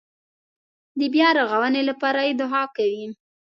د 0.99 1.01
بیارغونې 1.13 1.81
لپاره 1.89 2.19
یې 2.27 2.33
دعا 2.41 2.63
کوي. 2.75 3.05